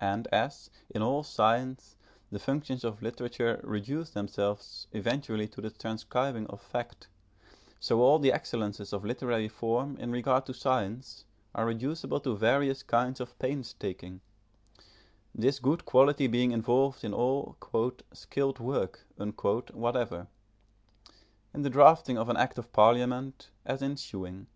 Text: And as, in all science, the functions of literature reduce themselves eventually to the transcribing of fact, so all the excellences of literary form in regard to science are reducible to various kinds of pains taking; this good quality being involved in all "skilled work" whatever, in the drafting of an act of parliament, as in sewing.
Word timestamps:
And 0.00 0.28
as, 0.30 0.70
in 0.88 1.02
all 1.02 1.24
science, 1.24 1.96
the 2.30 2.38
functions 2.38 2.84
of 2.84 3.02
literature 3.02 3.60
reduce 3.64 4.10
themselves 4.10 4.86
eventually 4.92 5.48
to 5.48 5.60
the 5.60 5.68
transcribing 5.70 6.46
of 6.46 6.60
fact, 6.60 7.08
so 7.80 8.00
all 8.00 8.20
the 8.20 8.32
excellences 8.32 8.92
of 8.92 9.04
literary 9.04 9.48
form 9.48 9.96
in 9.96 10.12
regard 10.12 10.46
to 10.46 10.54
science 10.54 11.24
are 11.56 11.66
reducible 11.66 12.20
to 12.20 12.36
various 12.36 12.84
kinds 12.84 13.18
of 13.18 13.36
pains 13.40 13.72
taking; 13.74 14.20
this 15.34 15.58
good 15.58 15.84
quality 15.84 16.28
being 16.28 16.52
involved 16.52 17.02
in 17.02 17.12
all 17.12 17.56
"skilled 18.12 18.60
work" 18.60 19.00
whatever, 19.72 20.28
in 21.52 21.62
the 21.62 21.70
drafting 21.70 22.16
of 22.16 22.28
an 22.28 22.36
act 22.36 22.58
of 22.58 22.72
parliament, 22.72 23.50
as 23.66 23.82
in 23.82 23.96
sewing. 23.96 24.46